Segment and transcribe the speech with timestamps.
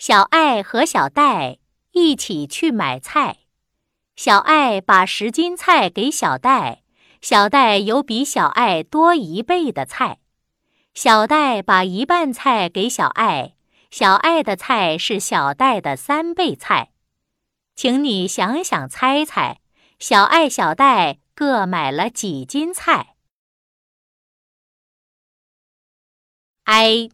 [0.00, 1.58] 小爱和小戴
[1.90, 3.40] 一起去买菜。
[4.16, 6.82] 小爱把十斤菜给小戴，
[7.20, 10.20] 小戴有比小爱多一倍的菜。
[10.94, 13.54] 小戴把一半菜给小爱，
[13.90, 16.92] 小爱的菜是小戴的三倍菜。
[17.76, 19.60] 请你想想猜猜，
[19.98, 23.16] 小爱、小戴各买了几斤菜
[26.64, 27.10] ？i，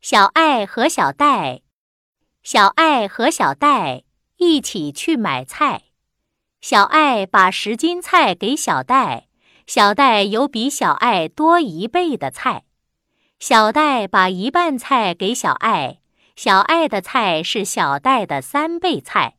[0.00, 1.60] 小爱和小戴，
[2.42, 4.02] 小爱和小戴
[4.36, 5.82] 一起去买菜。
[6.60, 9.28] 小爱把十斤菜给小戴，
[9.66, 12.64] 小戴有比小爱多一倍的菜。
[13.38, 16.00] 小戴把一半菜给小爱，
[16.34, 19.36] 小爱的菜是小戴的三倍菜。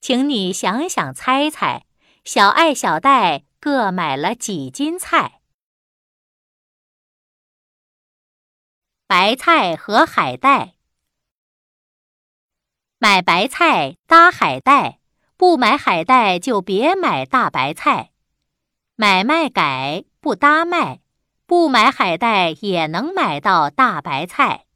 [0.00, 1.84] 请你想想猜猜，
[2.24, 5.40] 小爱、小戴各买了几斤菜？
[9.08, 10.74] 白菜和海带，
[13.02, 15.00] 买白菜搭海带，
[15.36, 18.12] 不买海带就别买大白菜。
[18.94, 21.00] 买卖改不搭卖，
[21.44, 24.66] 不买海带也能买到大白菜。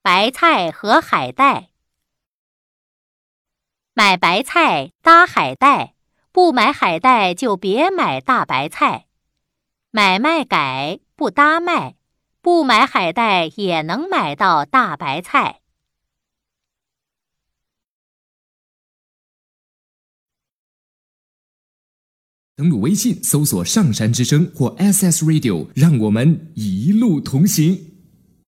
[0.00, 1.70] 白菜和海带，
[3.92, 5.96] 买白菜搭海带。
[6.30, 9.08] 不买海带就别买大白菜，
[9.90, 11.96] 买卖改不搭卖，
[12.50, 15.60] 不买海带也能买到大白菜。
[22.56, 27.89] 登录微信搜索“上山之声”或 “SS Radio”，让我们一路同行。